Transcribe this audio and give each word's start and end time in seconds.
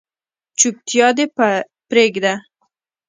چوپتیا 0.59 1.07
دې 1.17 1.25
پریږده 1.89 2.33